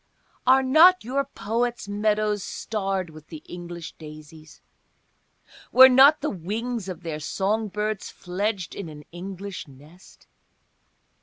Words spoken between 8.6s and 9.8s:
in an English